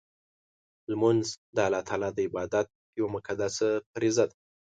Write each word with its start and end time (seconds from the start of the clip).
لمونځ 0.89 1.25
د 1.55 1.57
الله 1.67 1.81
تعالی 1.87 2.09
د 2.13 2.19
عبادت 2.27 2.67
یوه 2.99 3.09
مقدسه 3.15 3.67
فریضه 3.91 4.23
ده. 4.29 4.35